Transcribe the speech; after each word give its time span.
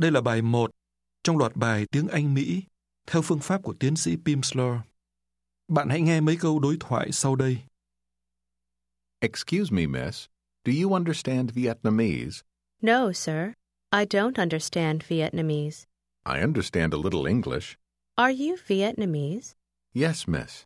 Đây 0.00 0.10
là 0.10 0.20
bài 0.20 0.42
1 0.42 0.70
trong 1.22 1.38
loạt 1.38 1.56
bài 1.56 1.86
tiếng 1.92 2.08
Anh 2.08 2.34
Mỹ 2.34 2.62
theo 3.06 3.22
phương 3.22 3.38
pháp 3.38 3.62
của 3.62 3.74
tiến 3.80 3.96
sĩ 3.96 4.16
Pimsleur. 4.24 4.76
Bạn 5.68 5.88
hãy 5.88 6.00
nghe 6.00 6.20
mấy 6.20 6.36
câu 6.36 6.58
đối 6.58 6.76
thoại 6.80 7.12
sau 7.12 7.36
đây. 7.36 7.58
Excuse 9.20 9.76
me, 9.76 9.86
miss. 9.86 10.26
Do 10.64 10.72
you 10.82 10.92
understand 10.92 11.50
Vietnamese? 11.54 12.42
No, 12.82 13.12
sir. 13.12 13.48
I 13.92 14.04
don't 14.04 14.32
understand 14.34 15.02
Vietnamese. 15.08 15.86
I 16.34 16.40
understand 16.40 16.94
a 16.94 16.98
little 17.04 17.26
English. 17.28 17.76
Are 18.14 18.32
you 18.32 18.56
Vietnamese? 18.66 19.54
Yes, 19.94 20.28
miss. 20.28 20.64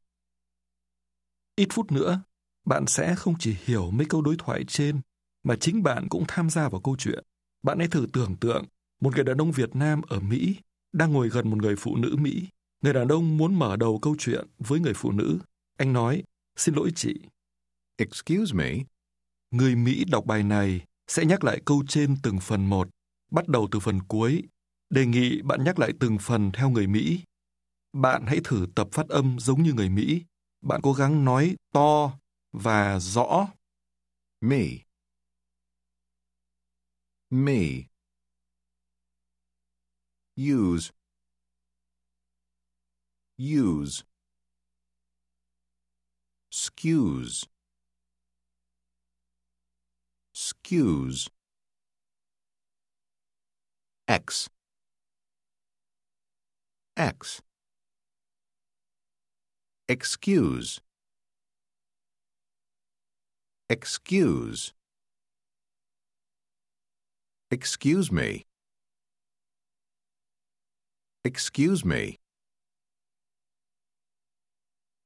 Ít 1.57 1.69
phút 1.73 1.93
nữa, 1.93 2.21
bạn 2.65 2.87
sẽ 2.87 3.15
không 3.15 3.35
chỉ 3.39 3.57
hiểu 3.65 3.91
mấy 3.91 4.07
câu 4.09 4.23
đối 4.23 4.37
thoại 4.39 4.65
trên, 4.69 5.01
mà 5.43 5.57
chính 5.61 5.83
bạn 5.83 6.09
cũng 6.09 6.25
tham 6.29 6.51
gia 6.51 6.69
vào 6.69 6.81
câu 6.81 6.97
chuyện. 6.99 7.25
Bạn 7.63 7.79
hãy 7.79 7.89
thử 7.89 8.07
tưởng 8.13 8.37
tượng 8.37 8.65
một 9.01 9.15
người 9.15 9.25
đàn 9.25 9.39
ông 9.39 9.53
Việt 9.53 9.77
Nam 9.77 10.03
ở 10.03 10.21
Mỹ 10.21 10.57
đang 10.93 11.13
ngồi 11.13 11.29
gần 11.29 11.51
một 11.51 11.57
người 11.57 11.77
phụ 11.79 11.97
nữ 11.97 12.17
Mỹ. 12.19 12.49
Người 12.83 12.93
đàn 12.93 13.09
ông 13.09 13.37
muốn 13.37 13.59
mở 13.59 13.77
đầu 13.77 13.99
câu 14.03 14.17
chuyện 14.19 14.47
với 14.59 14.81
người 14.81 14.93
phụ 14.97 15.13
nữ. 15.13 15.39
Anh 15.77 15.93
nói, 15.93 16.23
xin 16.57 16.75
lỗi 16.75 16.91
chị. 16.95 17.21
Excuse 17.97 18.55
me. 18.55 18.75
Người 19.51 19.77
Mỹ 19.77 20.05
đọc 20.11 20.27
bài 20.27 20.43
này 20.43 20.85
sẽ 21.09 21.25
nhắc 21.25 21.45
lại 21.45 21.61
câu 21.65 21.83
trên 21.89 22.17
từng 22.23 22.41
phần 22.41 22.67
một, 22.67 22.89
bắt 23.31 23.49
đầu 23.49 23.69
từ 23.71 23.81
phần 23.81 24.01
cuối. 24.09 24.43
Đề 24.91 25.07
nghị 25.07 25.43
bạn 25.43 25.65
nhắc 25.65 25.79
lại 25.79 25.93
từng 26.01 26.19
phần 26.21 26.51
theo 26.53 26.71
người 26.71 26.87
Mỹ. 26.87 27.21
Bạn 27.93 28.27
hãy 28.27 28.41
thử 28.45 28.67
tập 28.75 28.89
phát 28.93 29.09
âm 29.09 29.37
giống 29.39 29.63
như 29.63 29.73
người 29.73 29.89
Mỹ. 29.89 30.23
Bạn 30.61 30.81
cố 30.83 30.93
gắng 30.93 31.25
nói 31.25 31.57
to 31.73 32.19
và 32.53 33.01
rõ. 33.01 33.49
Me. 34.41 34.67
Me. 37.31 37.59
Use. 40.37 40.91
Use. 43.39 44.05
Excuse. 46.51 47.47
Excuse. 50.33 51.29
X. 54.09 54.49
X. 56.97 57.43
Excuse. 59.89 60.81
Excuse. 63.69 64.73
Excuse 67.51 68.11
me. 68.11 68.45
Excuse 71.25 71.89
me. 71.89 72.05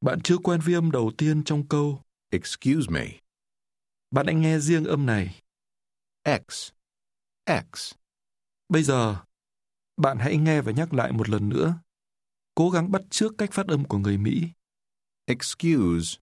Bạn 0.01 0.19
chưa 0.25 0.37
quen 0.39 0.61
với 0.65 0.75
âm 0.75 0.91
đầu 0.91 1.13
tiên 1.19 1.45
trong 1.45 1.69
câu. 1.69 2.03
Excuse 2.31 2.91
me. 2.91 3.21
Bạn 4.11 4.27
hãy 4.27 4.35
nghe 4.35 4.59
riêng 4.59 4.85
âm 4.85 5.07
này. 5.07 5.43
X. 6.25 6.71
X. 7.47 7.95
Bây 8.69 8.83
giờ, 8.83 9.25
bạn 9.97 10.19
hãy 10.19 10.37
nghe 10.37 10.63
và 10.63 10.73
nhắc 10.73 10.95
lại 10.95 11.13
một 11.13 11.29
lần 11.29 11.49
nữa. 11.49 11.75
Cố 12.55 12.71
gắng 12.71 12.91
bắt 12.91 13.03
chước 13.11 13.33
cách 13.39 13.51
phát 13.53 13.67
âm 13.67 13.85
của 13.85 13.99
người 13.99 14.19
Mỹ. 14.19 14.49
Excuse. 15.27 16.19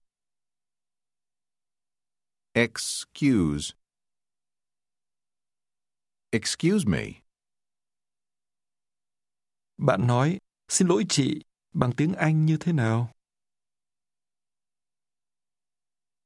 Excuse. 2.53 3.73
Excuse 6.31 6.85
me. 6.87 7.26
Bạn 9.77 10.07
nói, 10.07 10.37
xin 10.67 10.87
lỗi 10.87 11.05
chị, 11.09 11.41
bằng 11.73 11.91
tiếng 11.97 12.13
Anh 12.13 12.45
như 12.45 12.57
thế 12.59 12.71
nào? 12.73 13.11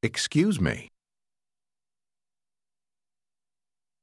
Excuse 0.01 0.62
me. 0.62 0.88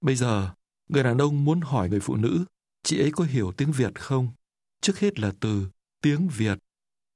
Bây 0.00 0.16
giờ, 0.16 0.54
người 0.88 1.02
đàn 1.02 1.18
ông 1.18 1.44
muốn 1.44 1.60
hỏi 1.60 1.88
người 1.88 2.00
phụ 2.02 2.16
nữ, 2.16 2.44
chị 2.82 3.00
ấy 3.00 3.10
có 3.12 3.24
hiểu 3.24 3.52
tiếng 3.56 3.72
Việt 3.72 4.00
không? 4.00 4.32
Trước 4.80 4.98
hết 4.98 5.18
là 5.18 5.32
từ 5.40 5.68
tiếng 6.00 6.28
Việt. 6.36 6.58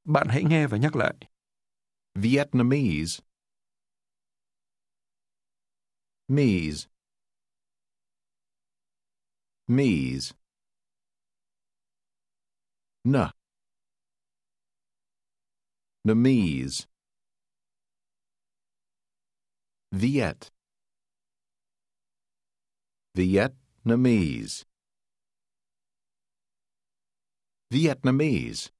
Bạn 0.04 0.28
hãy 0.28 0.44
nghe 0.44 0.66
và 0.66 0.78
nhắc 0.78 0.96
lại. 0.96 1.14
Vietnamese. 2.14 3.22
Mees. 6.28 6.86
Mees. 9.68 10.34
N. 13.04 13.32
Namese. 16.04 16.86
Viet. 19.90 20.52
Vietnamese. 23.14 24.64
Vietnamese. 27.70 28.70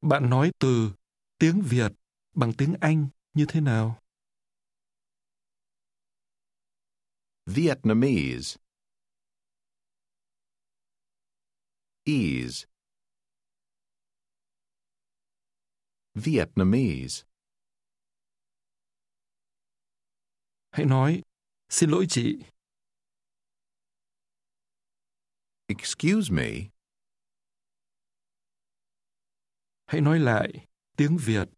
Bạn 0.00 0.30
nói 0.30 0.52
từ 0.58 0.92
tiếng 1.38 1.62
Việt 1.64 1.92
bằng 2.34 2.52
tiếng 2.58 2.74
Anh 2.80 3.08
như 3.34 3.46
thế 3.48 3.60
nào? 3.60 4.02
Vietnamese. 7.46 8.69
Ease. 12.10 12.66
Vietnamese. 16.14 17.24
Hãy 20.70 20.86
nói, 20.86 21.22
xin 21.68 21.90
lỗi 21.90 22.06
chị, 22.08 22.38
Excuse 25.68 26.32
me. 26.32 26.70
hãy 29.86 30.00
nói 30.00 30.18
lại 30.18 30.66
tiếng 30.96 31.16
Việt. 31.26 31.48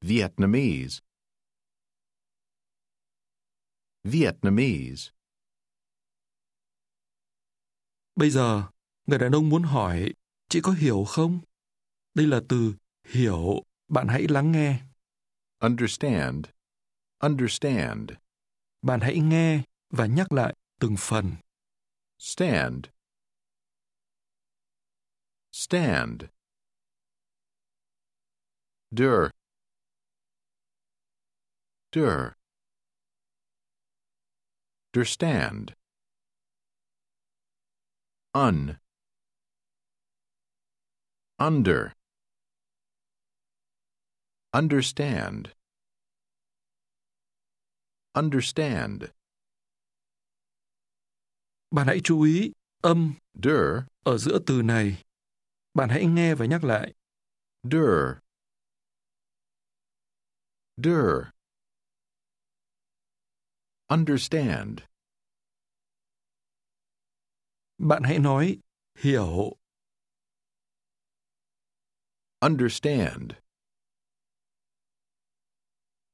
Vietnamese. 0.00 1.00
Vietnamese. 4.04 5.13
Bây 8.16 8.30
giờ, 8.30 8.62
người 9.06 9.18
đàn 9.18 9.32
ông 9.32 9.48
muốn 9.48 9.62
hỏi, 9.62 10.12
chị 10.48 10.60
có 10.62 10.72
hiểu 10.72 11.04
không? 11.08 11.40
Đây 12.14 12.26
là 12.26 12.40
từ 12.48 12.74
hiểu, 13.04 13.62
bạn 13.88 14.08
hãy 14.08 14.26
lắng 14.28 14.52
nghe. 14.52 14.80
Understand. 15.58 16.44
Understand. 17.18 18.10
Bạn 18.82 19.00
hãy 19.00 19.18
nghe 19.18 19.62
và 19.90 20.06
nhắc 20.06 20.32
lại 20.32 20.54
từng 20.80 20.94
phần. 20.98 21.32
Stand. 22.18 22.84
Stand. 25.52 26.22
Der. 28.90 29.30
Der. 31.92 32.32
Understand. 34.92 35.83
Un. 38.34 38.74
Under. 41.38 41.92
Understand. 44.52 45.54
Understand. 48.14 49.04
Bạn 51.70 51.86
hãy 51.86 52.00
chú 52.04 52.22
ý 52.22 52.52
âm 52.82 53.14
Der. 53.34 53.84
ở 54.04 54.18
giữa 54.18 54.38
từ 54.46 54.62
này. 54.62 55.02
Bạn 55.74 55.88
hãy 55.88 56.06
nghe 56.06 56.34
và 56.34 56.46
nhắc 56.46 56.64
lại. 56.64 56.94
Der. 57.62 58.18
Der. 60.76 61.30
Understand. 63.88 64.93
Bạn 67.78 68.02
hãy 68.02 68.18
nói 68.18 68.58
hiểu, 68.98 69.56
Understand. 72.40 73.32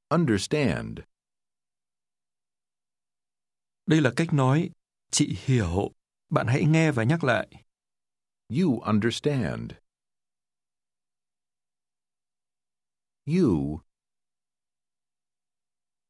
Understand. 0.09 0.99
đây 3.91 4.01
là 4.01 4.13
cách 4.17 4.33
nói 4.33 4.71
chị 5.11 5.37
hiểu. 5.45 5.93
Bạn 6.29 6.47
hãy 6.47 6.65
nghe 6.65 6.93
và 6.93 7.05
nhắc 7.05 7.25
lại. 7.25 7.65
You 8.49 8.81
understand. 8.81 9.73
You. 13.27 13.81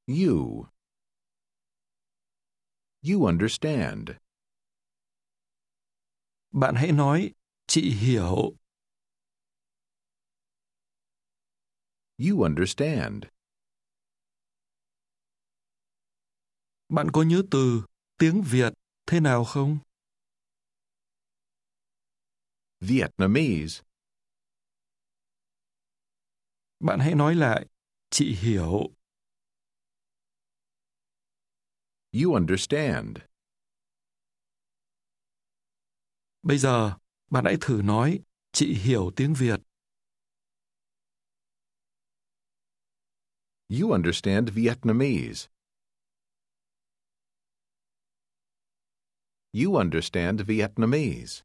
You. 0.07 0.67
You 3.03 3.27
understand. 3.27 4.11
Bạn 6.53 6.75
hãy 6.75 6.93
nói, 6.93 7.31
chị 7.67 7.91
hiểu. 7.91 8.55
You 12.19 12.43
understand. 12.45 13.27
Bạn 16.89 17.11
có 17.11 17.23
nhớ 17.23 17.43
từ 17.51 17.83
tiếng 18.19 18.43
Việt 18.43 18.73
thế 19.07 19.21
nào 19.21 19.45
không? 19.45 19.79
Vietnamese. 22.81 23.83
Bạn 26.81 26.99
hãy 27.01 27.15
nói 27.15 27.35
lại, 27.35 27.67
chị 28.11 28.35
hiểu. 28.35 28.91
You 32.13 32.35
understand. 32.35 33.30
Bây 36.43 36.59
giờ, 36.59 36.99
bạn 37.31 37.45
hãy 37.45 37.57
thử 37.61 37.83
nói, 37.85 38.21
chị 38.53 38.75
hiểu 38.75 39.11
tiếng 39.17 39.35
Việt. 39.35 39.61
You 43.69 43.93
understand 43.93 44.51
Vietnamese. 44.55 45.49
You 49.53 49.75
understand 49.75 50.41
Vietnamese. 50.47 51.43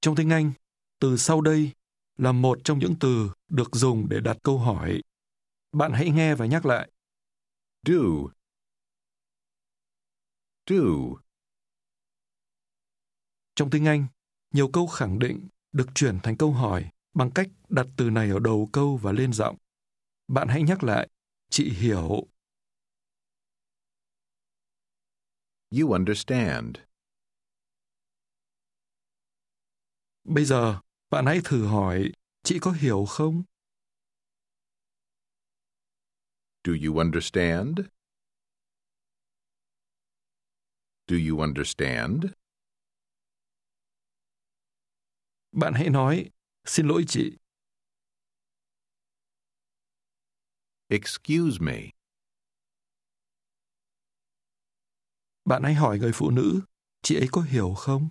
Trong 0.00 0.16
tiếng 0.16 0.30
Anh, 0.30 0.52
từ 0.98 1.16
sau 1.16 1.40
đây 1.40 1.72
là 2.16 2.32
một 2.32 2.58
trong 2.64 2.78
những 2.78 2.94
từ 3.00 3.30
được 3.48 3.68
dùng 3.72 4.08
để 4.08 4.20
đặt 4.20 4.36
câu 4.42 4.58
hỏi. 4.58 5.02
Bạn 5.72 5.92
hãy 5.92 6.10
nghe 6.10 6.34
và 6.34 6.46
nhắc 6.46 6.66
lại. 6.66 6.90
Do. 7.86 7.94
Do. 10.66 11.16
Trong 13.54 13.70
tiếng 13.70 13.84
Anh, 13.86 14.06
nhiều 14.52 14.68
câu 14.72 14.86
khẳng 14.86 15.18
định 15.18 15.48
được 15.72 15.86
chuyển 15.94 16.18
thành 16.22 16.36
câu 16.36 16.52
hỏi 16.52 16.90
bằng 17.14 17.30
cách 17.30 17.48
đặt 17.68 17.86
từ 17.96 18.10
này 18.10 18.30
ở 18.30 18.38
đầu 18.38 18.68
câu 18.72 18.96
và 18.96 19.12
lên 19.12 19.32
giọng. 19.32 19.56
Bạn 20.28 20.48
hãy 20.48 20.62
nhắc 20.62 20.84
lại, 20.84 21.08
chị 21.50 21.70
hiểu. 21.70 22.26
You 25.70 25.92
understand. 25.92 26.76
Bây 30.24 30.44
giờ, 30.44 30.80
bạn 31.10 31.26
hãy 31.26 31.40
thử 31.44 31.66
hỏi, 31.66 32.12
chị 32.42 32.58
có 32.58 32.72
hiểu 32.72 33.04
không? 33.08 33.42
Do 36.64 36.72
you 36.86 36.98
understand? 36.98 37.93
Do 41.08 41.16
you 41.16 41.40
understand? 41.40 42.32
Bạn 45.52 45.74
hãy 45.74 45.90
nói, 45.90 46.30
xin 46.64 46.86
lỗi 46.86 47.04
chị. 47.08 47.36
Excuse 50.90 51.58
me. 51.60 51.90
Bạn 55.44 55.62
hãy 55.62 55.74
hỏi 55.74 55.98
người 55.98 56.12
phụ 56.14 56.30
nữ, 56.30 56.60
chị 57.02 57.16
ấy 57.16 57.28
có 57.32 57.40
hiểu 57.42 57.74
không? 57.74 58.08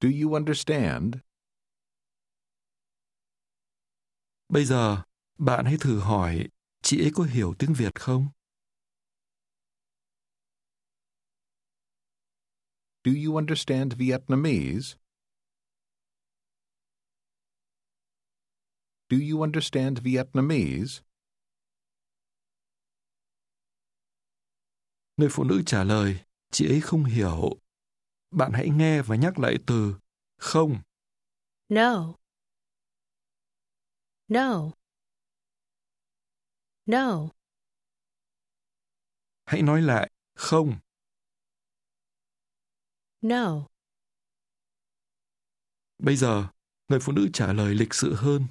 Do 0.00 0.08
you 0.22 0.34
understand? 0.34 1.14
Bây 4.48 4.64
giờ, 4.64 5.02
bạn 5.38 5.64
hãy 5.64 5.76
thử 5.80 5.98
hỏi, 5.98 6.48
chị 6.82 7.04
ấy 7.04 7.10
có 7.14 7.24
hiểu 7.24 7.54
tiếng 7.58 7.72
Việt 7.72 8.00
không? 8.00 8.28
Do 13.08 13.14
you 13.14 13.38
understand 13.38 13.94
Vietnamese? 13.94 14.96
Do 19.08 19.16
you 19.16 19.40
understand 19.42 20.00
Vietnamese? 20.00 21.00
Người 25.16 25.28
phụ 25.30 25.44
nữ 25.44 25.62
trả 25.66 25.84
lời, 25.84 26.20
chị 26.50 26.68
ấy 26.68 26.80
không 26.80 27.04
hiểu. 27.04 27.50
Bạn 28.30 28.52
hãy 28.54 28.68
nghe 28.70 29.02
và 29.02 29.16
nhắc 29.16 29.38
lại 29.38 29.56
từ 29.66 29.94
không. 30.36 30.80
No. 31.68 32.14
No. 34.28 34.70
No. 36.86 37.28
Hãy 39.44 39.62
nói 39.62 39.82
lại 39.82 40.10
không. 40.34 40.78
No. 43.22 43.68
Bây 45.98 46.16
giờ, 46.16 46.48
người 46.88 46.98
phụ 47.02 47.12
nữ 47.12 47.28
trả 47.32 47.52
lời 47.52 47.74
lịch 47.74 47.94
sự 47.94 48.14
hơn. 48.14 48.46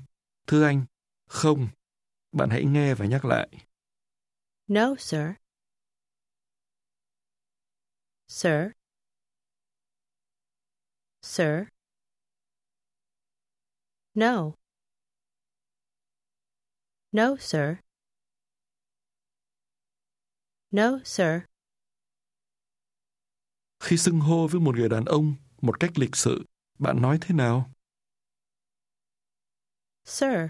Thưa 0.48 0.64
anh, 0.64 0.86
không. 1.28 1.68
Bạn 2.32 2.50
hãy 2.50 2.66
nghe 2.66 2.96
và 2.96 3.06
nhắc 3.06 3.26
lại. 3.26 3.50
No, 4.68 4.96
sir. 5.00 5.22
Sir. 8.28 8.72
Sir. 11.22 11.68
No. 14.14 14.54
No, 17.12 17.36
sir. 17.40 17.78
No, 20.72 21.00
sir. 21.06 21.42
Khi 23.80 23.98
xưng 23.98 24.20
hô 24.20 24.48
với 24.48 24.62
một 24.62 24.76
người 24.76 24.90
đàn 24.90 25.06
ông 25.06 25.34
một 25.62 25.80
cách 25.80 26.00
lịch 26.00 26.16
sự, 26.16 26.44
bạn 26.80 27.02
nói 27.02 27.18
thế 27.22 27.36
nào? 27.36 27.72
Sir. 30.06 30.50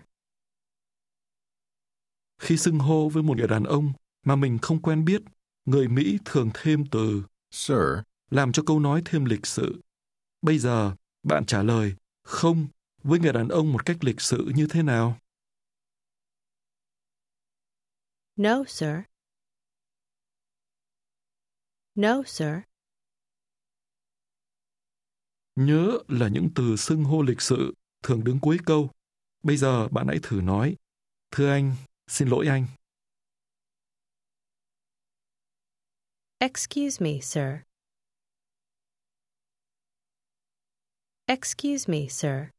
Khi 2.42 2.58
xưng 2.58 2.80
hô 2.80 3.10
với 3.10 3.24
một 3.24 3.38
người 3.38 3.48
đàn 3.48 3.64
ông 3.64 3.94
mà 4.26 4.36
mình 4.36 4.58
không 4.62 4.82
quen 4.82 5.06
biết, 5.06 5.22
người 5.66 5.88
Mỹ 5.88 6.18
thường 6.26 6.50
thêm 6.54 6.86
từ 6.92 7.24
Sir. 7.52 7.78
làm 8.32 8.52
cho 8.52 8.64
câu 8.66 8.80
nói 8.80 9.02
thêm 9.06 9.26
lịch 9.26 9.46
sự. 9.46 9.82
Bây 10.42 10.60
giờ, 10.60 10.96
bạn 11.24 11.46
trả 11.46 11.64
lời 11.64 11.94
không 12.24 12.68
với 13.04 13.20
người 13.20 13.34
đàn 13.34 13.48
ông 13.48 13.74
một 13.74 13.86
cách 13.86 13.98
lịch 14.04 14.22
sự 14.22 14.52
như 14.56 14.68
thế 14.70 14.84
nào? 14.84 15.18
No, 18.38 18.64
sir. 18.64 19.06
No, 21.98 22.24
sir. 22.24 22.64
Nhớ 25.57 25.99
là 26.07 26.28
những 26.28 26.49
từ 26.56 26.76
xưng 26.76 27.04
hô 27.04 27.21
lịch 27.21 27.42
sự 27.42 27.73
thường 28.04 28.23
đứng 28.23 28.40
cuối 28.42 28.57
câu. 28.66 28.90
Bây 29.44 29.57
giờ 29.57 29.87
bạn 29.87 30.07
hãy 30.07 30.19
thử 30.23 30.42
nói, 30.42 30.76
thưa 31.31 31.49
anh, 31.49 31.76
xin 32.07 32.28
lỗi 32.28 32.47
anh. 32.47 32.66
Excuse 36.40 37.04
me, 37.06 37.19
sir. 37.21 37.44
Excuse 41.26 41.92
me, 41.92 42.07
sir. 42.09 42.49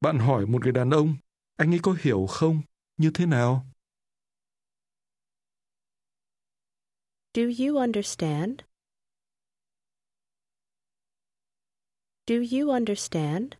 Bạn 0.00 0.18
hỏi 0.18 0.46
một 0.46 0.62
người 0.62 0.72
đàn 0.72 0.90
ông, 0.90 1.16
anh 1.56 1.74
ấy 1.74 1.80
có 1.82 1.96
hiểu 2.00 2.26
không? 2.26 2.62
Như 2.96 3.10
thế 3.14 3.26
nào? 3.26 3.66
Do 7.34 7.42
you 7.42 7.76
understand? 7.76 8.71
Do 12.32 12.40
you 12.40 12.70
understand? 12.70 13.56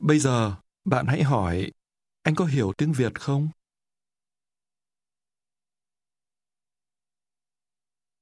Bây 0.00 0.18
giờ, 0.18 0.56
bạn 0.84 1.06
hãy 1.06 1.22
hỏi, 1.22 1.72
anh 2.22 2.34
có 2.34 2.44
hiểu 2.44 2.72
tiếng 2.78 2.92
Việt 2.92 3.20
không? 3.20 3.48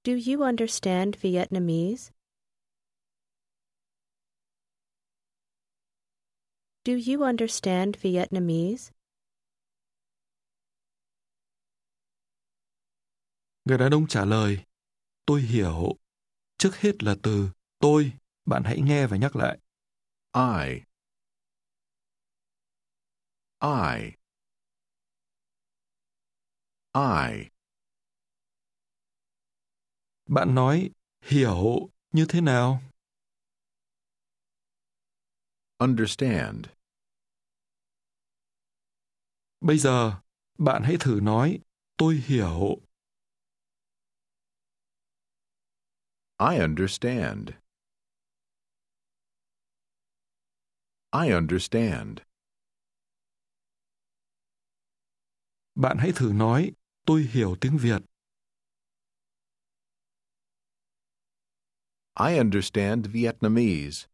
Do 0.05 0.13
you 0.13 0.43
understand 0.43 1.15
Vietnamese? 1.21 2.13
Do 6.85 6.93
you 6.93 7.23
understand 7.23 7.97
Vietnamese? 8.03 8.93
Người 13.65 13.79
đàn 13.79 13.91
ông 13.91 14.07
trả 14.07 14.25
lời, 14.25 14.59
tôi 15.27 15.41
hiểu. 15.41 15.97
Trước 16.61 16.77
hết 16.77 17.03
là 17.03 17.15
từ 17.23 17.49
tôi, 17.79 18.13
bạn 18.45 18.63
hãy 18.65 18.81
nghe 18.81 19.07
và 19.07 19.17
nhắc 19.17 19.37
lại. 19.37 19.59
I. 20.35 20.81
I. 23.61 24.17
I. 26.95 27.51
Bạn 30.27 30.55
nói 30.55 30.91
hiểu 31.23 31.91
như 32.13 32.27
thế 32.29 32.41
nào? 32.41 32.83
understand. 35.81 36.69
Bây 39.61 39.79
giờ, 39.79 40.13
bạn 40.59 40.83
hãy 40.83 40.97
thử 41.01 41.21
nói, 41.23 41.59
tôi 41.97 42.15
hiểu. 42.15 42.79
I 46.41 46.59
understand. 46.59 47.55
I 51.13 51.33
understand. 51.33 52.23
Bạn 55.75 55.99
hãy 55.99 56.13
thử 56.15 56.33
nói, 56.33 56.73
tôi 57.07 57.23
hiểu 57.23 57.57
tiếng 57.61 57.79
Việt. 57.79 58.03
I 62.17 62.39
understand 62.39 63.07
Vietnamese. 63.07 64.07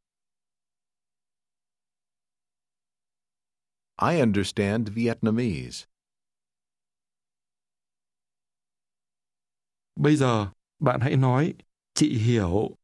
I 3.99 4.21
understand 4.21 4.89
Vietnamese. 4.89 5.87
Bây 9.97 10.17
giờ, 10.17 10.51
bạn 10.79 11.01
hãy 11.01 11.17
nói, 11.17 11.55
chị 11.97 12.19
hiểu. 12.19 12.77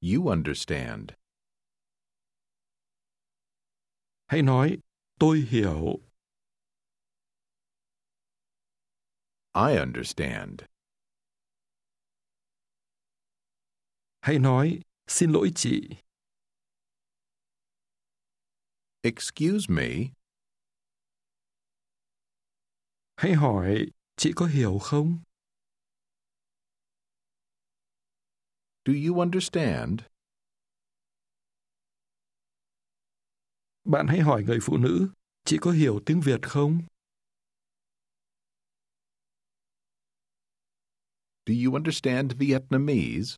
You 0.00 0.28
understand. 0.28 1.10
Hãy 4.26 4.42
nói, 4.42 4.78
tôi 5.18 5.40
hiểu. 5.40 5.98
I 9.54 9.78
understand. 9.78 10.60
Hãy 14.20 14.38
nói, 14.38 14.80
xin 15.06 15.32
lỗi 15.32 15.50
chị. 15.54 15.88
Excuse 19.02 19.66
me. 19.74 20.12
Hãy 23.16 23.32
hỏi, 23.32 23.86
chị 24.16 24.32
có 24.36 24.46
hiểu 24.46 24.78
không? 24.82 25.18
Do 28.84 28.92
you 29.06 29.20
understand? 29.20 30.00
Bạn 33.84 34.06
hãy 34.06 34.20
hỏi 34.20 34.42
người 34.42 34.58
phụ 34.62 34.76
nữ, 34.76 35.08
chị 35.44 35.58
có 35.60 35.70
hiểu 35.70 36.00
tiếng 36.06 36.20
Việt 36.20 36.40
không? 36.42 36.82
Do 41.46 41.54
you 41.64 41.74
understand 41.74 42.32
Vietnamese? 42.38 43.36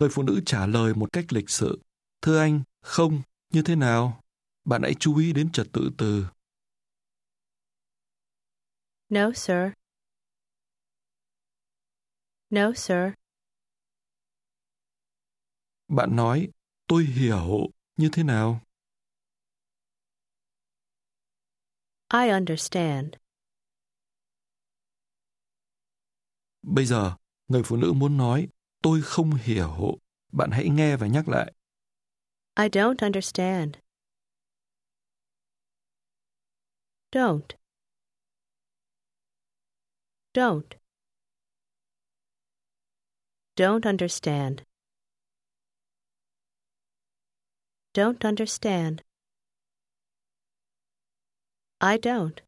Người 0.00 0.08
phụ 0.12 0.22
nữ 0.22 0.40
trả 0.46 0.66
lời 0.66 0.94
một 0.94 1.12
cách 1.12 1.32
lịch 1.32 1.50
sự. 1.50 1.80
Thưa 2.22 2.38
anh, 2.38 2.62
không, 2.80 3.22
như 3.52 3.62
thế 3.62 3.76
nào? 3.76 4.20
Bạn 4.64 4.82
hãy 4.82 4.94
chú 5.00 5.16
ý 5.16 5.32
đến 5.32 5.52
trật 5.52 5.66
tự 5.72 5.90
từ. 5.98 6.26
No, 9.08 9.32
sir. 9.32 9.72
No, 12.50 12.72
sir. 12.72 13.14
Bạn 15.88 16.16
nói, 16.16 16.48
tôi 16.86 17.04
hiểu, 17.04 17.70
như 17.96 18.08
thế 18.12 18.22
nào? 18.22 18.60
I 22.12 22.28
understand. 22.30 23.16
Bây 26.62 26.84
giờ, 26.86 27.12
người 27.48 27.62
phụ 27.62 27.76
nữ 27.76 27.92
muốn 27.92 28.16
nói, 28.16 28.48
tôi 28.82 29.00
không 29.02 29.30
hiểu. 29.34 29.98
Bạn 30.32 30.50
hãy 30.50 30.68
nghe 30.68 30.96
và 30.96 31.06
nhắc 31.06 31.28
lại. 31.28 31.52
I 32.56 32.68
don't 32.68 33.02
understand. 33.02 33.78
Don't. 37.12 37.54
Don't. 40.34 40.79
Don't 43.60 43.84
understand. 43.84 44.62
Don't 47.92 48.24
understand. 48.24 49.02
I 51.78 51.98
don't. 51.98 52.40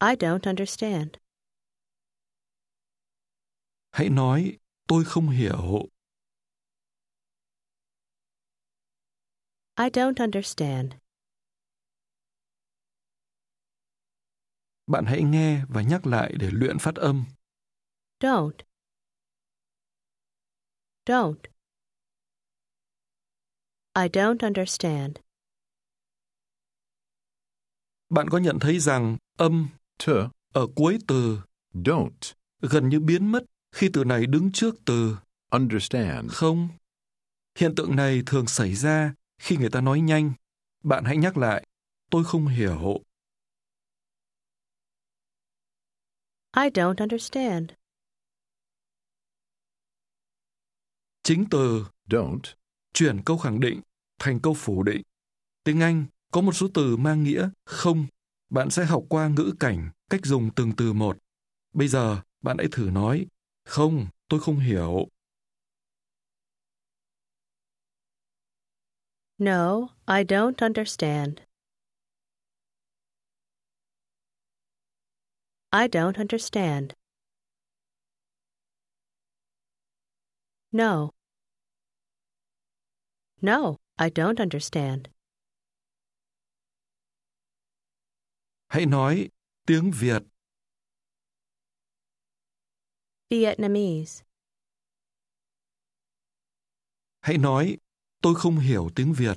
I 0.00 0.14
don't 0.14 0.46
understand. 0.46 1.18
Hãy 3.90 4.08
nói, 4.08 4.58
tôi 4.86 5.04
không 5.04 5.28
hiểu. 5.28 5.88
I 9.76 9.90
don't 9.90 10.20
understand. 10.20 10.92
Bạn 14.86 15.04
hãy 15.06 15.22
nghe 15.22 15.64
và 15.68 15.82
nhắc 15.82 16.06
lại 16.06 16.34
để 16.38 16.50
luyện 16.52 16.78
phát 16.78 16.94
âm. 16.94 17.24
Don't. 18.22 18.56
Don't. 21.06 21.40
I 23.94 24.08
don't 24.08 24.38
understand. 24.38 25.16
Bạn 28.08 28.28
có 28.30 28.38
nhận 28.38 28.58
thấy 28.58 28.78
rằng 28.78 29.16
âm 29.38 29.68
To 30.06 30.30
ở 30.52 30.66
cuối 30.76 30.98
từ 31.08 31.40
don't 31.72 32.32
gần 32.60 32.88
như 32.88 33.00
biến 33.00 33.32
mất 33.32 33.44
khi 33.72 33.90
từ 33.92 34.04
này 34.04 34.26
đứng 34.26 34.52
trước 34.52 34.74
từ 34.84 35.16
understand. 35.50 36.30
không? 36.32 36.68
Hiện 37.58 37.74
tượng 37.74 37.96
này 37.96 38.22
thường 38.26 38.46
xảy 38.46 38.74
ra 38.74 39.14
khi 39.38 39.56
người 39.56 39.70
ta 39.70 39.80
nói 39.80 40.00
nhanh. 40.00 40.32
Bạn 40.84 41.04
hãy 41.04 41.16
nhắc 41.16 41.36
lại, 41.36 41.66
tôi 42.10 42.24
không 42.24 42.46
hiểu. 42.46 43.02
I 46.56 46.70
don't 46.70 46.96
understand. 46.96 47.81
Chính 51.22 51.44
từ 51.50 51.86
Don't 52.08 52.40
chuyển 52.92 53.22
câu 53.24 53.38
khẳng 53.38 53.60
định 53.60 53.80
thành 54.18 54.40
câu 54.40 54.54
phủ 54.54 54.82
định. 54.82 55.02
Tiếng 55.64 55.80
Anh 55.80 56.06
có 56.30 56.40
một 56.40 56.52
số 56.52 56.68
từ 56.74 56.96
mang 56.96 57.22
nghĩa 57.22 57.50
không. 57.64 58.06
Bạn 58.50 58.70
sẽ 58.70 58.84
học 58.84 59.04
qua 59.08 59.28
ngữ 59.28 59.54
cảnh, 59.60 59.90
cách 60.10 60.20
dùng 60.24 60.50
từng 60.56 60.72
từ 60.76 60.92
một. 60.92 61.18
Bây 61.72 61.88
giờ, 61.88 62.20
bạn 62.40 62.58
hãy 62.58 62.66
thử 62.72 62.90
nói, 62.90 63.26
không, 63.64 64.06
tôi 64.28 64.40
không 64.40 64.58
hiểu. 64.58 65.08
No, 69.38 69.88
I 70.06 70.24
don't 70.24 70.54
understand. 70.60 71.38
I 75.72 75.88
don't 75.88 76.18
understand. 76.18 76.92
No. 80.72 81.10
No, 83.42 83.76
I 83.98 84.08
don't 84.08 84.40
understand. 84.40 85.08
Hãy 88.68 88.86
nói 88.86 89.28
tiếng 89.66 89.90
Việt, 89.94 90.22
Vietnamese. 93.30 94.24
hãy 97.20 97.38
nói 97.38 97.78
tôi 98.22 98.34
không 98.34 98.56
hiểu 98.58 98.90
tiếng 98.94 99.12
Việt. 99.12 99.36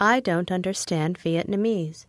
I 0.00 0.20
don't 0.20 0.50
understand 0.50 1.16
Vietnamese. 1.22 2.06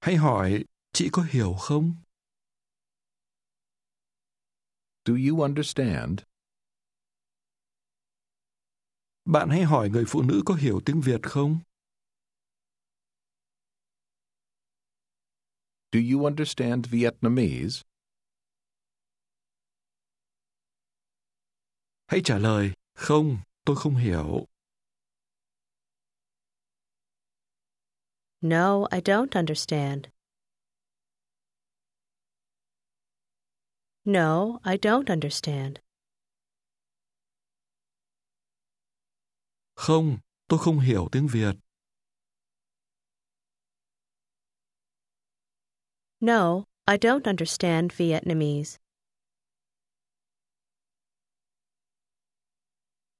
Hãy 0.00 0.16
hỏi 0.16 0.64
chị 0.92 1.08
có 1.12 1.22
hiểu 1.22 1.54
không? 1.58 1.94
do 5.08 5.14
you 5.16 5.42
understand? 5.42 6.22
Bạn 9.24 9.48
hãy 9.48 9.62
hỏi 9.62 9.90
người 9.90 10.04
phụ 10.08 10.22
nữ 10.22 10.42
có 10.46 10.54
hiểu 10.54 10.80
tiếng 10.84 11.00
Việt 11.00 11.22
không? 11.22 11.58
Do 15.92 16.00
you 16.12 16.24
understand 16.24 16.86
Vietnamese? 16.90 17.82
Hãy 22.06 22.20
trả 22.24 22.38
lời, 22.38 22.72
không, 22.94 23.38
tôi 23.64 23.76
không 23.76 23.94
hiểu. 23.96 24.46
No, 28.40 28.86
I 28.92 29.00
don't 29.00 29.34
understand. 29.34 30.08
No, 34.04 34.60
I 34.64 34.76
don't 34.76 35.10
understand. 35.10 35.80
Không, 39.74 40.18
tôi 40.48 40.58
không 40.58 40.80
hiểu 40.80 41.08
tiếng 41.12 41.26
Việt. 41.26 41.56
No, 46.20 46.64
I 46.86 46.96
don't 46.96 47.26
understand 47.26 47.92
Vietnamese. 47.96 48.78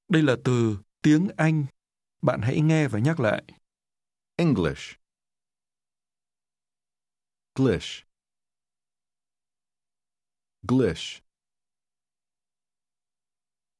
Đây 0.08 0.22
là 0.22 0.36
từ 0.44 0.78
tiếng 1.02 1.28
Anh. 1.36 1.66
Bạn 2.22 2.40
hãy 2.42 2.60
nghe 2.60 2.88
và 2.88 2.98
nhắc 2.98 3.20
lại. 3.20 3.42
English. 4.36 4.97
Glish. 7.58 8.06
Glish. 10.64 11.22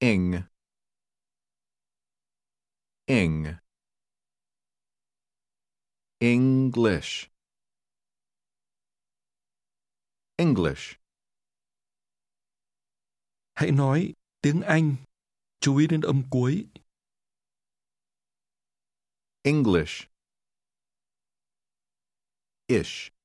Ing. 0.01 0.45
Ing. 3.07 3.59
English. 6.21 7.31
English. 10.39 10.99
Hãy 13.55 13.71
nói 13.71 14.15
tiếng 14.41 14.61
Anh. 14.61 14.97
Chú 15.61 15.77
ý 15.77 15.87
đến 15.87 16.01
âm 16.01 16.23
cuối. 16.31 16.67
English. 19.45 20.09
Ish. 22.67 23.18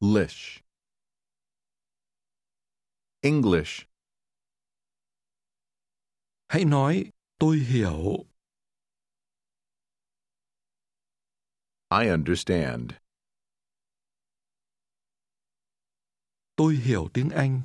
Lish. 0.00 0.62
English. 3.22 3.86
Hãy 6.48 6.64
nói 6.64 7.10
tôi 7.38 7.58
hiểu. 7.58 8.26
I 11.90 12.08
understand. 12.08 12.92
Tôi 16.56 16.74
hiểu 16.76 17.08
tiếng 17.14 17.30
Anh. 17.30 17.62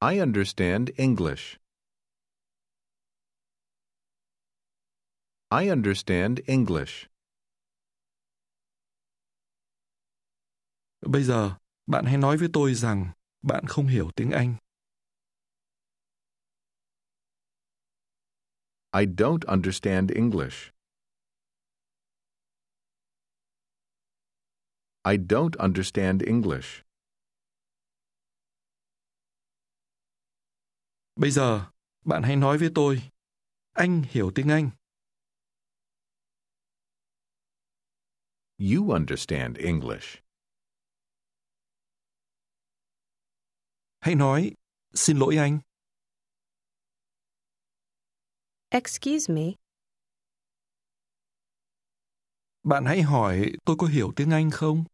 I 0.00 0.20
understand 0.20 0.90
English. 0.96 1.58
I 5.50 5.68
understand 5.68 6.40
English. 6.46 7.09
Bây 11.00 11.22
giờ, 11.22 11.56
bạn 11.86 12.04
hãy 12.04 12.16
nói 12.16 12.36
với 12.36 12.48
tôi 12.52 12.74
rằng 12.74 13.10
bạn 13.42 13.64
không 13.66 13.86
hiểu 13.86 14.10
tiếng 14.16 14.30
Anh. 14.30 14.56
I 18.92 19.06
don't 19.06 19.40
understand 19.46 20.10
English. 20.10 20.72
I 25.04 25.16
don't 25.16 25.56
understand 25.58 26.22
English. 26.22 26.84
Bây 31.16 31.30
giờ, 31.30 31.70
bạn 32.04 32.22
hãy 32.22 32.36
nói 32.36 32.58
với 32.58 32.70
tôi. 32.74 33.02
Anh 33.72 34.02
hiểu 34.10 34.30
tiếng 34.34 34.48
Anh. 34.48 34.70
You 38.58 38.90
understand 38.90 39.56
English. 39.56 40.29
Hãy 44.00 44.14
nói, 44.14 44.52
xin 44.94 45.16
lỗi 45.16 45.36
anh. 45.36 45.60
Excuse 48.70 49.34
me. 49.34 49.42
Bạn 52.62 52.84
hãy 52.86 53.02
hỏi 53.02 53.52
tôi 53.64 53.76
có 53.78 53.86
hiểu 53.86 54.12
tiếng 54.16 54.30
Anh 54.30 54.50
không? 54.50 54.84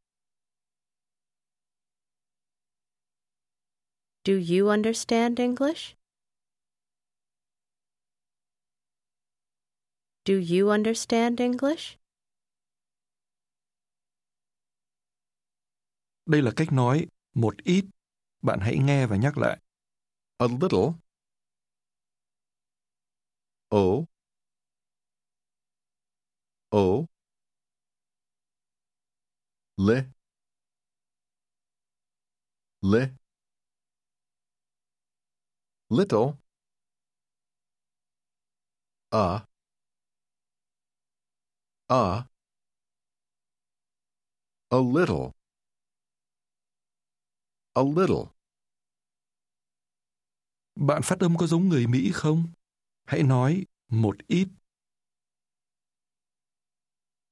Do 4.24 4.33
you 4.33 4.68
understand 4.68 5.38
English? 5.38 5.96
Do 10.24 10.35
you 10.35 10.68
understand 10.68 11.40
English? 11.40 11.98
Đây 16.26 16.42
là 16.42 16.50
cách 16.57 16.68
nói 16.72 17.07
một 17.35 17.54
ít. 17.64 17.85
Bạn 18.42 18.61
hãy 18.61 18.79
nghe 18.79 19.07
và 19.07 19.16
nhắc 19.16 19.38
lại. 19.38 19.59
A 20.38 20.46
little. 20.61 20.92
O. 23.70 24.07
O. 26.70 27.07
Le. 29.79 30.07
Le. 32.83 33.16
Little. 35.90 36.38
A. 39.11 39.46
A. 41.88 42.27
A 44.70 44.79
little. 44.79 45.35
A 47.76 47.82
little. 47.82 48.32
Bạn 50.74 51.02
phát 51.04 51.20
âm 51.20 51.36
có 51.36 51.46
giống 51.46 51.68
người 51.68 51.86
Mỹ 51.86 52.10
không? 52.14 52.52
Hãy 53.04 53.22
nói 53.22 53.64
một 53.88 54.16
ít. 54.26 54.48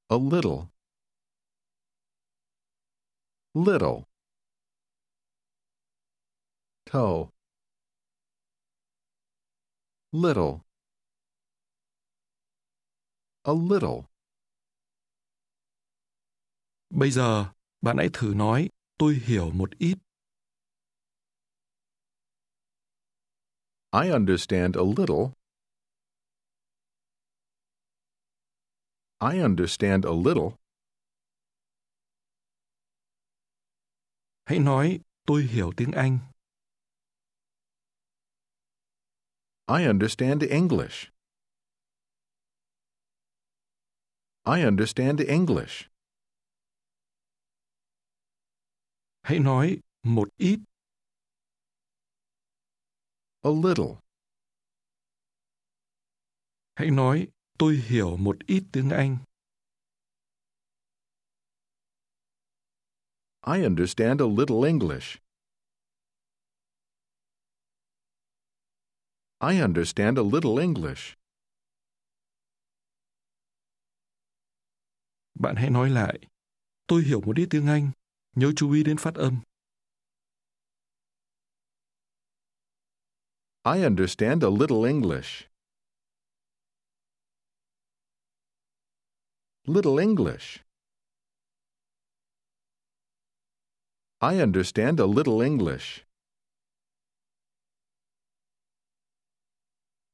A 0.09 0.16
little. 0.33 0.68
Little. 3.54 4.04
Toe. 6.85 7.30
Little. 10.12 10.61
A 13.42 13.52
little. 13.70 14.09
Bây 16.90 17.11
giờ, 17.11 17.52
bạn 17.80 17.96
hãy 17.96 18.09
thử 18.12 18.35
nói 18.37 18.68
tôi 18.98 19.14
hiểu 19.14 19.50
một 19.50 19.70
ít. 19.78 19.98
I 23.94 24.11
understand 24.11 24.74
a 24.74 24.83
little. 24.83 25.35
I 29.20 29.38
understand 29.38 30.04
a 30.04 30.11
little. 30.11 30.59
Hãy 34.44 34.59
nói 34.59 35.00
tôi 35.26 35.42
hiểu 35.42 35.72
tiếng 35.76 35.92
Anh. 35.92 36.18
I 39.68 39.85
understand 39.87 40.42
English. 40.42 41.11
I 44.44 44.62
understand 44.64 45.20
English. 45.28 45.88
Hãy 49.22 49.38
nói 49.38 49.78
một 50.02 50.28
ít. 50.37 50.59
A 53.44 53.50
little. 53.50 54.00
Hãy 56.74 56.90
nói 56.90 57.28
tôi 57.59 57.76
hiểu 57.76 58.16
một 58.16 58.37
ít 58.46 58.64
tiếng 58.72 58.90
Anh. 58.90 59.18
I 63.46 63.62
understand 63.64 64.20
a 64.20 64.26
little 64.38 64.68
English. 64.68 65.18
I 69.40 69.61
understand 69.61 70.18
a 70.18 70.22
little 70.22 70.59
English. 70.61 71.16
Bạn 75.35 75.57
hãy 75.57 75.70
nói 75.70 75.90
lại. 75.90 76.18
Tôi 76.87 77.02
hiểu 77.02 77.20
một 77.20 77.37
ít 77.37 77.46
tiếng 77.50 77.66
Anh. 77.66 77.90
Nhớ 78.37 78.52
chú 78.57 78.72
ý 78.72 78.83
đến 78.85 78.96
phát 78.96 79.14
âm. 79.14 79.40
I 83.66 83.83
understand 83.83 84.42
a 84.42 84.50
little 84.50 84.85
English. 84.85 85.48
Little 89.66 89.98
English. 89.98 90.61
I 94.20 94.40
understand 94.42 95.00
a 95.00 95.07
little 95.07 95.40
English. 95.40 96.05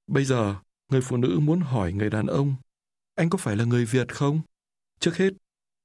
Bây 0.06 0.24
giờ, 0.24 0.56
người 0.88 1.00
phụ 1.00 1.16
nữ 1.16 1.38
muốn 1.42 1.60
hỏi 1.60 1.92
người 1.92 2.10
đàn 2.10 2.26
ông, 2.26 2.54
anh 3.14 3.30
có 3.30 3.38
phải 3.38 3.56
là 3.56 3.64
người 3.64 3.84
Việt 3.84 4.14
không? 4.14 4.40
Trước 5.00 5.16
hết, 5.16 5.30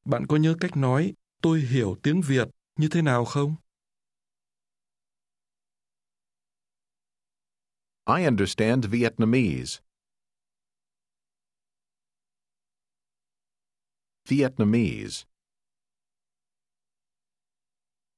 bạn 0.06 0.28
có 0.28 0.38
nhớ 0.38 0.56
cách 0.60 0.78
nói 0.78 1.13
tôi 1.41 1.60
hiểu 1.60 1.95
tiếng 2.04 2.21
Việt 2.21 2.47
như 2.75 2.88
thế 2.91 3.01
nào 3.01 3.25
không? 3.25 3.56
I 8.08 8.26
understand 8.26 8.86
Vietnamese. 8.86 9.80
Vietnamese. 14.30 15.26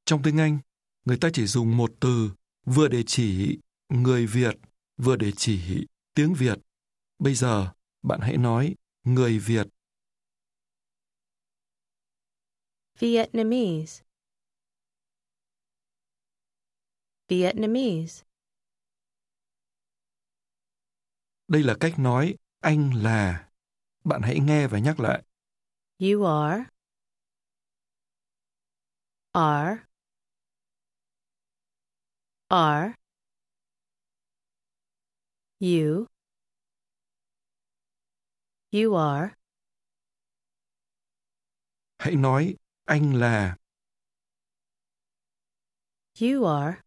Trong 0.05 0.21
tiếng 0.23 0.37
Anh, 0.37 0.59
người 1.05 1.17
ta 1.21 1.29
chỉ 1.33 1.45
dùng 1.45 1.77
một 1.77 1.91
từ 1.99 2.31
vừa 2.65 2.87
để 2.87 3.03
chỉ 3.07 3.59
người 3.89 4.25
Việt, 4.25 4.55
vừa 4.97 5.15
để 5.15 5.31
chỉ 5.37 5.85
tiếng 6.13 6.33
Việt. 6.33 6.57
Bây 7.19 7.35
giờ, 7.35 7.73
bạn 8.01 8.19
hãy 8.21 8.37
nói 8.37 8.75
người 9.03 9.39
Việt. 9.39 9.67
Vietnamese. 12.99 14.03
Vietnamese. 17.27 18.26
Đây 21.47 21.63
là 21.63 21.75
cách 21.79 21.93
nói 21.99 22.35
anh 22.59 22.91
là. 23.03 23.49
Bạn 24.03 24.21
hãy 24.21 24.39
nghe 24.39 24.67
và 24.67 24.79
nhắc 24.79 24.99
lại. 24.99 25.23
You 25.99 26.23
are. 26.23 26.63
Are. 29.31 29.83
Are. 32.47 32.93
You. 35.59 36.05
You 38.71 38.95
are. 38.95 39.35
Hãy 41.97 42.15
nói 42.15 42.55
anh 42.85 43.13
là. 43.13 43.57
You 46.21 46.45
are. 46.45 46.81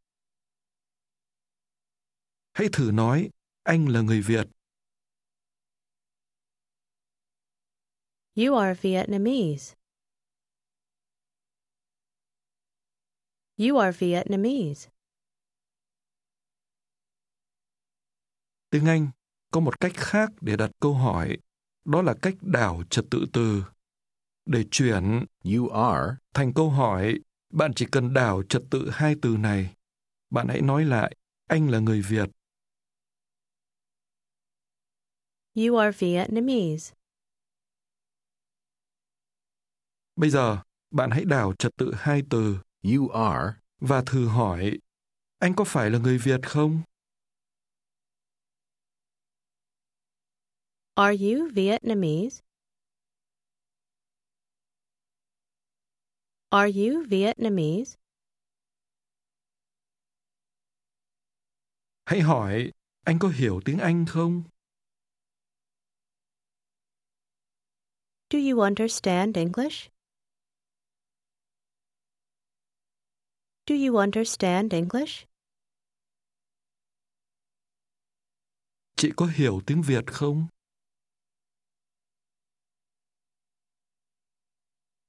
Hãy 2.53 2.69
thử 2.73 2.91
nói 2.95 3.31
anh 3.63 3.89
là 3.89 4.01
người 4.01 4.21
Việt. 4.21 4.47
You 8.37 8.55
are 8.55 8.81
Vietnamese. 8.83 9.75
You 13.59 13.77
are 13.77 13.97
Vietnamese. 13.99 14.91
Tiếng 18.71 18.87
Anh 18.87 19.11
có 19.51 19.61
một 19.61 19.81
cách 19.81 19.93
khác 19.95 20.31
để 20.41 20.57
đặt 20.57 20.71
câu 20.81 20.95
hỏi, 20.95 21.39
đó 21.85 22.03
là 22.03 22.15
cách 22.23 22.35
đảo 22.41 22.83
trật 22.91 23.05
tự 23.11 23.27
từ. 23.33 23.65
Để 24.47 24.65
chuyển 24.71 25.25
You 25.45 25.69
are. 25.69 26.17
thành 26.35 26.55
câu 26.55 26.71
hỏi, 26.71 27.21
bạn 27.51 27.73
chỉ 27.77 27.87
cần 27.93 28.15
đảo 28.15 28.43
trật 28.49 28.63
tự 28.71 28.91
hai 28.93 29.15
từ 29.23 29.37
này. 29.37 29.75
Bạn 30.31 30.49
hãy 30.49 30.61
nói 30.61 30.85
lại, 30.85 31.17
anh 31.47 31.71
là 31.71 31.79
người 31.79 32.03
Việt. 32.03 32.31
You 35.61 35.77
are 35.77 35.93
Vietnamese. 35.99 36.95
Bây 40.17 40.31
giờ, 40.31 40.59
bạn 40.91 41.11
hãy 41.11 41.25
đảo 41.25 41.53
trật 41.59 41.73
tự 41.77 41.93
hai 41.95 42.23
từ 42.31 42.59
You 42.83 43.09
are. 43.09 43.61
và 43.81 44.03
thử 44.07 44.29
hỏi, 44.29 44.79
anh 45.39 45.55
có 45.57 45.65
phải 45.65 45.91
là 45.91 45.99
người 45.99 46.19
Việt 46.19 46.41
không? 46.47 46.83
Are 50.95 51.17
you 51.17 51.49
Vietnamese? 51.55 52.43
Are 56.51 56.73
you 56.73 57.05
Vietnamese? 57.09 57.97
Hãy 62.05 62.21
hỏi, 62.21 62.73
anh 63.05 63.19
có 63.19 63.29
hiểu 63.29 63.61
tiếng 63.65 63.79
Anh 63.79 64.07
không? 64.07 64.43
Do 68.31 68.39
you 68.39 68.63
understand 68.63 69.37
English? 69.37 69.91
Do 73.67 73.75
you 73.75 73.99
understand 73.99 74.73
English? 74.73 75.27
Chị 78.97 79.11
có 79.17 79.27
hiểu 79.27 79.61
tiếng 79.67 79.83
Việt 79.83 80.05
không? 80.07 80.47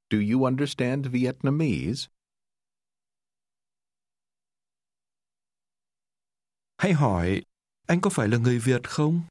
Do 0.10 0.18
you 0.34 0.44
understand 0.44 1.08
Vietnamese? 1.12 2.08
Hãy 6.78 6.94
hỏi, 6.94 7.42
anh 7.88 8.02
có 8.02 8.10
phải 8.10 8.28
là 8.28 8.38
người 8.38 8.60
Việt 8.60 8.82
không? 8.84 9.22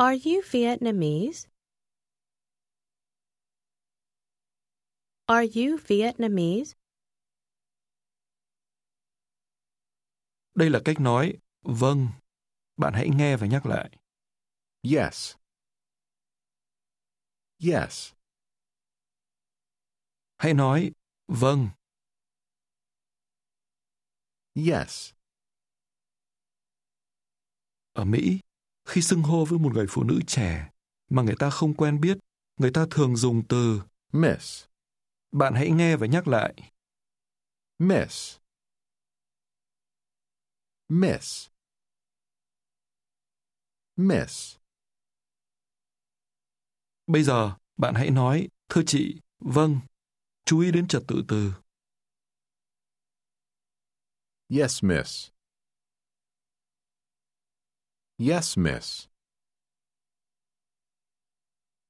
Are 0.00 0.14
you 0.14 0.42
Vietnamese? 0.42 1.48
Are 5.26 5.42
you 5.42 5.76
Vietnamese? 5.88 6.76
Đây 10.54 10.70
là 10.70 10.80
cách 10.84 11.00
nói 11.00 11.32
vâng. 11.62 12.08
Bạn 12.76 12.92
hãy 12.94 13.08
nghe 13.16 13.36
và 13.36 13.46
nhắc 13.46 13.66
lại. 13.66 13.98
Yes. 14.82 15.36
Yes. 17.58 18.12
Hãy 20.36 20.54
nói 20.54 20.92
vâng. 21.26 21.68
Yes. 24.54 25.12
Ở 27.92 28.04
Mỹ, 28.04 28.40
khi 28.88 29.02
xưng 29.02 29.22
hô 29.22 29.44
với 29.44 29.58
một 29.58 29.72
người 29.74 29.86
phụ 29.88 30.02
nữ 30.02 30.20
trẻ 30.26 30.70
mà 31.10 31.22
người 31.22 31.36
ta 31.38 31.50
không 31.50 31.74
quen 31.74 32.00
biết, 32.00 32.18
người 32.56 32.70
ta 32.74 32.86
thường 32.90 33.16
dùng 33.16 33.42
từ 33.48 33.82
Miss. 34.12 34.64
bạn 35.32 35.54
hãy 35.54 35.70
nghe 35.70 35.96
và 35.96 36.06
nhắc 36.06 36.28
lại. 36.28 36.72
Miss. 37.78 38.38
Miss. 40.88 41.48
Miss. 43.96 44.56
Bây 47.06 47.22
giờ, 47.22 47.56
bạn 47.76 47.94
hãy 47.94 48.10
nói, 48.10 48.48
thưa 48.68 48.82
chị, 48.86 49.20
vâng. 49.38 49.80
Chú 50.44 50.60
ý 50.60 50.72
đến 50.72 50.88
trật 50.88 51.02
tự 51.08 51.24
từ. 51.28 51.52
Yes, 54.48 54.84
miss. 54.84 55.30
Yes, 58.18 58.56
miss. 58.56 59.08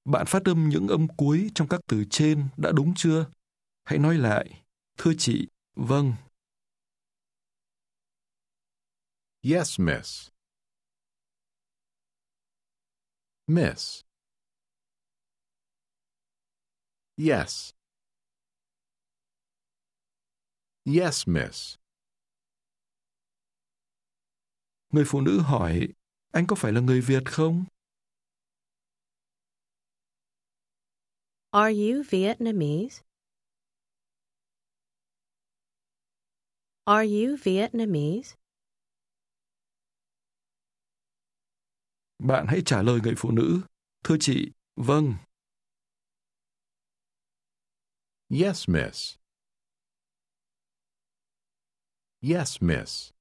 Bạn 0.05 0.27
phát 0.27 0.45
âm 0.45 0.69
những 0.69 0.89
âm 0.89 1.09
cuối 1.17 1.51
trong 1.55 1.69
các 1.69 1.81
từ 1.89 2.05
trên 2.11 2.49
đã 2.57 2.73
đúng 2.73 2.93
chưa? 2.97 3.27
Hãy 3.85 3.99
nói 3.99 4.19
lại, 4.19 4.63
thưa 4.99 5.13
chị, 5.19 5.49
vâng. 5.77 6.13
Yes, 9.43 9.79
miss. 9.79 10.31
Miss. 13.49 14.05
Yes. 17.17 17.75
Yes, 20.85 21.27
miss. 21.27 21.79
Người 24.93 25.05
phụ 25.07 25.21
nữ 25.21 25.41
hỏi, 25.41 25.89
anh 26.33 26.47
có 26.47 26.57
phải 26.57 26.73
là 26.73 26.81
người 26.81 27.01
Việt 27.01 27.23
không? 27.33 27.65
Are 31.53 31.73
you 31.73 32.03
Vietnamese? 32.11 33.03
Are 36.87 37.05
you 37.05 37.37
Vietnamese? 37.37 38.37
Bạn 42.19 42.47
hãy 42.49 42.63
trả 42.67 42.83
lời 42.83 43.01
người 43.03 43.15
phụ 43.17 43.31
nữ, 43.31 43.61
thưa 44.05 44.17
chị, 44.21 44.53
vâng. 44.77 45.15
Yes, 48.31 48.69
miss. 48.69 49.17
Yes, 52.21 52.59
miss. 52.61 53.13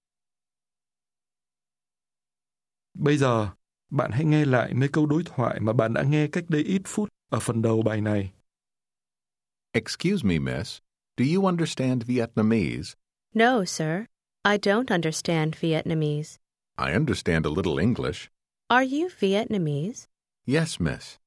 Bây 2.99 3.17
giờ, 3.17 3.49
bạn 3.89 4.11
hãy 4.11 4.25
nghe 4.25 4.45
lại 4.45 4.73
mấy 4.73 4.89
câu 4.89 5.05
đối 5.05 5.23
thoại 5.25 5.59
mà 5.59 5.73
bạn 5.73 5.93
đã 5.93 6.03
nghe 6.03 6.27
cách 6.27 6.43
đây 6.47 6.63
ít 6.63 6.81
phút 6.85 7.09
ở 7.29 7.39
phần 7.39 7.61
đầu 7.61 7.81
bài 7.81 8.01
này. 8.01 8.31
Excuse 9.71 10.27
me, 10.27 10.39
miss. 10.39 10.79
Do 11.17 11.25
you 11.35 11.45
understand 11.45 12.03
Vietnamese? 12.05 12.95
No, 13.33 13.65
sir. 13.65 14.05
I 14.43 14.57
don't 14.57 14.85
understand 14.89 15.53
Vietnamese. 15.59 16.37
I 16.77 16.93
understand 16.93 17.45
a 17.45 17.49
little 17.49 17.79
English. 17.81 18.29
Are 18.67 18.85
you 18.85 19.09
Vietnamese? 19.19 20.07
Yes, 20.45 20.79
miss. 20.79 21.17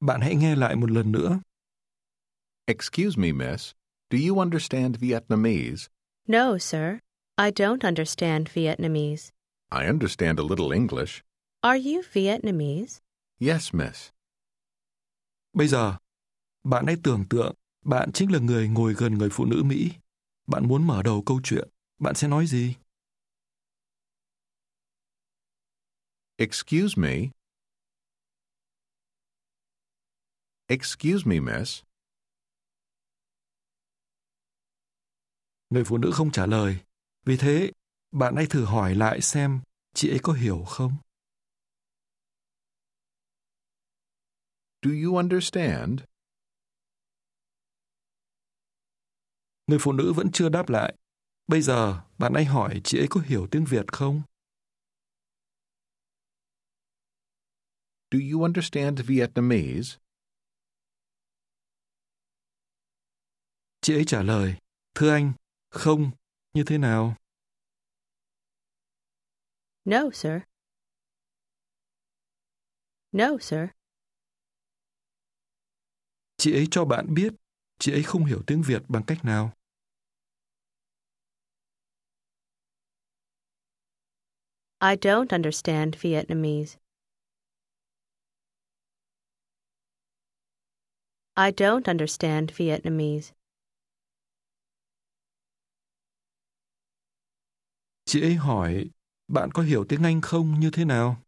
Bạn 0.00 0.20
hãy 0.20 0.34
nghe 0.34 0.56
lại 0.56 0.76
một 0.76 0.90
lần 0.90 1.12
nữa. 1.12 1.40
Excuse 2.66 3.16
me, 3.20 3.32
miss. 3.32 3.72
Do 4.10 4.18
you 4.28 4.38
understand 4.40 4.96
Vietnamese? 5.00 5.88
No, 6.28 6.58
sir. 6.58 6.98
I 7.36 7.50
don't 7.50 7.84
understand 7.84 8.48
Vietnamese. 8.54 9.33
I 9.74 9.86
understand 9.86 10.38
a 10.38 10.42
little 10.42 10.70
English. 10.72 11.22
Are 11.60 11.76
you 11.76 12.02
Vietnamese? 12.12 13.00
Yes, 13.40 13.74
miss. 13.74 14.10
Bây 15.52 15.68
giờ, 15.68 15.96
bạn 16.64 16.86
hãy 16.86 16.96
tưởng 17.02 17.24
tượng 17.30 17.54
bạn 17.84 18.12
chính 18.12 18.32
là 18.32 18.38
người 18.38 18.68
ngồi 18.68 18.94
gần 18.94 19.14
người 19.14 19.28
phụ 19.32 19.44
nữ 19.44 19.62
Mỹ. 19.62 19.90
Bạn 20.46 20.68
muốn 20.68 20.86
mở 20.86 21.02
đầu 21.02 21.22
câu 21.26 21.40
chuyện. 21.44 21.68
Bạn 21.98 22.14
sẽ 22.14 22.28
nói 22.28 22.46
gì? 22.46 22.74
Excuse 26.36 26.94
me. 26.96 27.16
Excuse 30.66 31.22
me, 31.26 31.40
miss. 31.40 31.82
Người 35.70 35.84
phụ 35.84 35.98
nữ 35.98 36.10
không 36.14 36.30
trả 36.30 36.46
lời. 36.46 36.76
Vì 37.24 37.36
thế, 37.36 37.70
bạn 38.14 38.36
hãy 38.36 38.46
thử 38.50 38.64
hỏi 38.64 38.94
lại 38.94 39.20
xem 39.20 39.60
chị 39.94 40.10
ấy 40.10 40.18
có 40.22 40.32
hiểu 40.32 40.64
không? 40.64 40.96
Do 44.82 44.90
you 45.04 45.16
understand? 45.16 46.00
Người 49.66 49.78
phụ 49.80 49.92
nữ 49.92 50.12
vẫn 50.12 50.32
chưa 50.32 50.48
đáp 50.48 50.68
lại. 50.68 50.94
Bây 51.46 51.62
giờ, 51.62 52.02
bạn 52.18 52.34
hãy 52.34 52.44
hỏi 52.44 52.80
chị 52.84 52.98
ấy 52.98 53.06
có 53.10 53.20
hiểu 53.20 53.46
tiếng 53.50 53.64
Việt 53.64 53.92
không? 53.92 54.22
Do 58.10 58.18
you 58.32 58.42
understand 58.42 59.00
Vietnamese? 59.06 59.98
Chị 63.80 63.94
ấy 63.94 64.04
trả 64.04 64.22
lời, 64.22 64.54
thưa 64.94 65.10
anh, 65.10 65.32
không, 65.70 66.10
như 66.54 66.64
thế 66.66 66.78
nào? 66.78 67.16
No, 69.84 70.10
sir. 70.10 70.46
No, 73.12 73.38
sir. 73.38 73.70
Chị 76.36 76.52
ấy 76.52 76.66
cho 76.70 76.84
bạn 76.84 77.14
biết 77.14 77.34
chị 77.78 77.92
ấy 77.92 78.02
không 78.02 78.24
hiểu 78.24 78.42
tiếng 78.46 78.62
Việt 78.62 78.82
bằng 78.88 79.02
cách 79.02 79.24
nào. 79.24 79.52
I 84.80 84.96
don't 84.96 85.32
understand 85.32 85.96
Vietnamese. 85.96 86.76
I 91.36 91.50
don't 91.50 91.88
understand 91.88 92.50
Vietnamese. 92.52 93.32
Chị 98.04 98.20
ấy 98.22 98.34
hỏi, 98.34 98.90
bạn 99.28 99.50
có 99.52 99.62
hiểu 99.62 99.84
tiếng 99.88 100.02
Anh 100.02 100.20
không 100.20 100.60
như 100.60 100.70
thế 100.70 100.84
nào? 100.84 101.22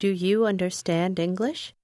Do 0.00 0.08
you 0.08 0.44
understand 0.44 1.18
English? 1.18 1.74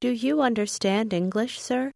Do 0.00 0.10
you 0.10 0.40
understand 0.40 1.12
English, 1.12 1.60
sir? 1.60 1.90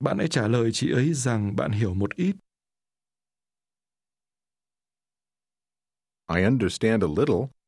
Bạn 0.00 0.18
hãy 0.18 0.28
trả 0.28 0.48
lời 0.48 0.70
chị 0.72 0.92
ấy 0.92 1.14
rằng 1.14 1.56
bạn 1.56 1.70
hiểu 1.72 1.94
một 1.94 2.16
ít. 2.16 2.36
I 6.28 6.44
understand 6.44 7.02
a 7.02 7.08
little. 7.08 7.61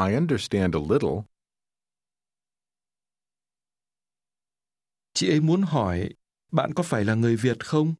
I 0.00 0.14
understand 0.14 0.74
a 0.74 0.78
little. 0.78 1.28
Chị 5.14 5.28
ấy 5.30 5.40
muốn 5.40 5.62
hỏi, 5.62 6.08
bạn 6.52 6.74
có 6.74 6.82
phải 6.82 7.04
là 7.04 7.14
người 7.14 7.36
Việt 7.36 7.64
không? 7.66 7.94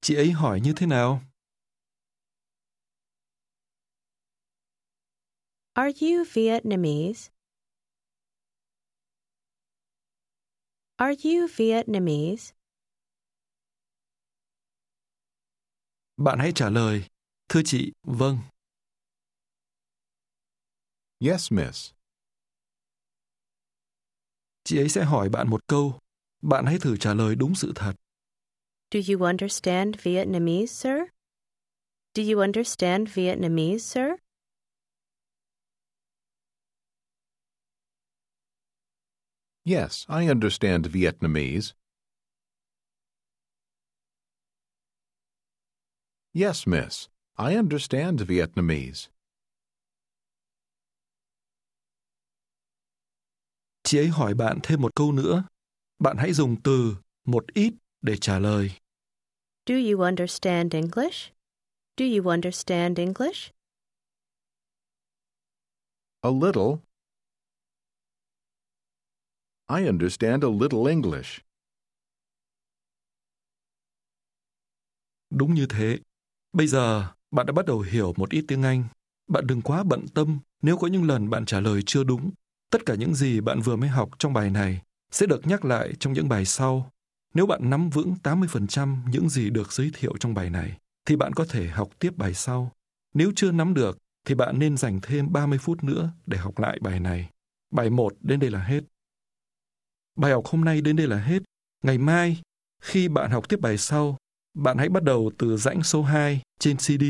Chị 0.00 0.14
ấy 0.14 0.32
hỏi 0.32 0.60
như 0.60 0.72
thế 0.76 0.86
nào? 0.86 1.22
Are 5.76 5.92
you 6.00 6.24
Vietnamese? 6.24 7.30
Are 10.98 11.14
you 11.22 11.46
Vietnamese? 11.46 12.52
Bạn 16.16 16.38
hãy 16.38 16.52
trả 16.52 16.70
lời, 16.70 17.04
thưa 17.48 17.60
chị, 17.64 17.92
vâng. 18.02 18.38
Yes, 21.20 21.52
miss. 21.52 21.92
Chị 24.64 24.78
ấy 24.78 24.88
sẽ 24.88 25.04
hỏi 25.04 25.28
bạn 25.28 25.48
một 25.50 25.60
câu. 25.66 25.98
Bạn 26.42 26.66
hãy 26.66 26.78
thử 26.80 26.96
trả 26.96 27.14
lời 27.14 27.34
đúng 27.34 27.54
sự 27.54 27.72
thật. 27.74 27.92
Do 28.94 29.00
you 29.08 29.26
understand 29.26 29.94
Vietnamese, 30.02 30.66
sir? 30.66 30.98
Do 32.14 32.22
you 32.22 32.40
understand 32.40 33.08
Vietnamese, 33.14 33.78
sir? 33.78 34.16
Yes, 39.64 40.06
I 40.08 40.28
understand 40.28 40.86
Vietnamese. 40.86 41.74
Yes, 46.32 46.66
miss. 46.66 47.08
I 47.38 47.56
understand 47.56 48.20
Vietnamese. 48.20 49.08
Chị 53.84 53.98
ấy 53.98 54.08
hỏi 54.08 54.34
bạn 54.34 54.58
thêm 54.62 54.80
một 54.80 54.94
câu 54.94 55.12
nữa. 55.12 55.44
Bạn 55.98 56.16
hãy 56.16 56.32
dùng 56.32 56.62
từ 56.62 56.96
một 57.24 57.44
ít 57.54 57.72
để 58.02 58.16
trả 58.16 58.38
lời. 58.38 58.70
Do 59.66 59.74
you 59.74 60.00
understand 60.00 60.74
English? 60.74 61.32
Do 61.96 62.04
you 62.16 62.28
understand 62.28 62.98
English? 62.98 63.52
A 66.20 66.30
little. 66.30 66.76
I 69.68 69.86
understand 69.86 70.44
a 70.44 70.48
little 70.60 70.90
English. 70.90 71.40
Đúng 75.30 75.54
như 75.54 75.66
thế. 75.70 75.98
Bây 76.52 76.66
giờ, 76.66 77.12
bạn 77.30 77.46
đã 77.46 77.52
bắt 77.52 77.66
đầu 77.66 77.80
hiểu 77.80 78.12
một 78.16 78.30
ít 78.30 78.44
tiếng 78.48 78.62
Anh. 78.62 78.84
Bạn 79.26 79.46
đừng 79.46 79.62
quá 79.62 79.84
bận 79.84 80.06
tâm 80.14 80.38
nếu 80.62 80.76
có 80.76 80.86
những 80.86 81.06
lần 81.06 81.30
bạn 81.30 81.46
trả 81.46 81.60
lời 81.60 81.82
chưa 81.86 82.04
đúng. 82.04 82.30
Tất 82.70 82.86
cả 82.86 82.94
những 82.94 83.14
gì 83.14 83.40
bạn 83.40 83.60
vừa 83.60 83.76
mới 83.76 83.88
học 83.88 84.10
trong 84.18 84.32
bài 84.32 84.50
này 84.50 84.82
sẽ 85.10 85.26
được 85.26 85.46
nhắc 85.46 85.64
lại 85.64 85.92
trong 85.98 86.12
những 86.12 86.28
bài 86.28 86.44
sau. 86.44 86.90
Nếu 87.34 87.46
bạn 87.46 87.70
nắm 87.70 87.90
vững 87.90 88.14
80% 88.22 88.98
những 89.10 89.28
gì 89.28 89.50
được 89.50 89.72
giới 89.72 89.90
thiệu 89.94 90.14
trong 90.20 90.34
bài 90.34 90.50
này, 90.50 90.78
thì 91.04 91.16
bạn 91.16 91.32
có 91.32 91.44
thể 91.48 91.68
học 91.68 91.88
tiếp 91.98 92.16
bài 92.16 92.34
sau. 92.34 92.72
Nếu 93.14 93.32
chưa 93.36 93.52
nắm 93.52 93.74
được, 93.74 93.98
thì 94.26 94.34
bạn 94.34 94.58
nên 94.58 94.76
dành 94.76 95.00
thêm 95.02 95.32
30 95.32 95.58
phút 95.58 95.84
nữa 95.84 96.10
để 96.26 96.38
học 96.38 96.58
lại 96.58 96.78
bài 96.80 97.00
này. 97.00 97.30
Bài 97.70 97.90
1 97.90 98.14
đến 98.20 98.40
đây 98.40 98.50
là 98.50 98.64
hết. 98.64 98.80
Bài 100.16 100.32
học 100.32 100.46
hôm 100.46 100.64
nay 100.64 100.80
đến 100.80 100.96
đây 100.96 101.06
là 101.06 101.18
hết. 101.18 101.42
Ngày 101.82 101.98
mai, 101.98 102.42
khi 102.82 103.08
bạn 103.08 103.30
học 103.30 103.48
tiếp 103.48 103.60
bài 103.60 103.78
sau, 103.78 104.16
bạn 104.54 104.78
hãy 104.78 104.88
bắt 104.88 105.02
đầu 105.02 105.30
từ 105.38 105.56
rãnh 105.56 105.82
số 105.82 106.02
2 106.02 106.40
trên 106.58 106.76
CD 106.76 107.04